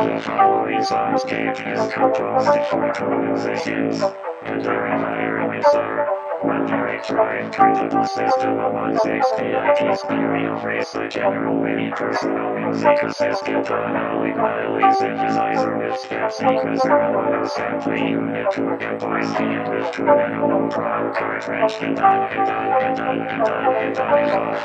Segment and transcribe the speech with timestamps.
[0.00, 4.02] The following soundscape is composed for two musicians
[4.42, 6.31] and their environment mixer.
[6.42, 14.36] Director entered the system of 160 IT stereo research general many personal music assistant analog
[14.36, 21.14] mildly synthesizer with step sequencer auto sampling unit to combine the with two analog drum
[21.14, 24.62] cartridge and on and on and on and on and on and off.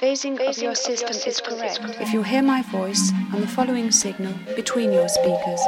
[0.00, 0.36] Phasing.
[0.36, 4.34] Phasing of your system is correct if you hear my voice on the following signal
[4.54, 5.60] between your speakers.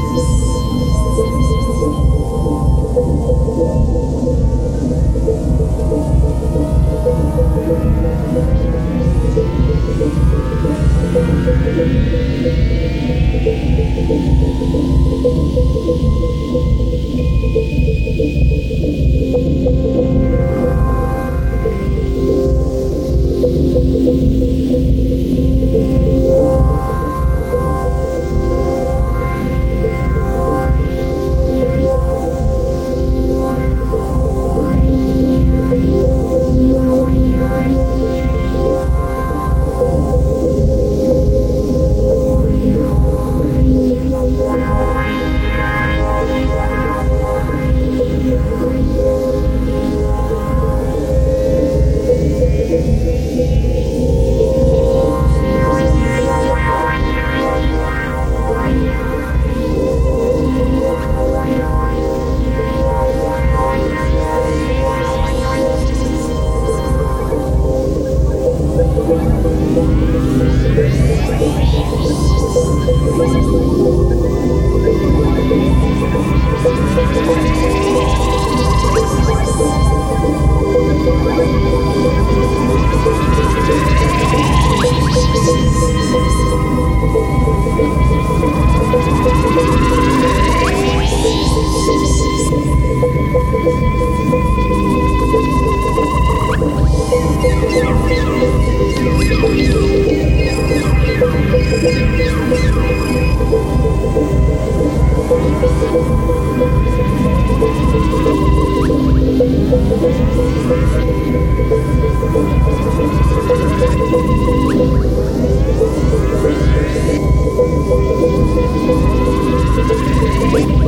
[120.56, 120.85] Wait.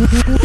[0.00, 0.36] Mm-hmm.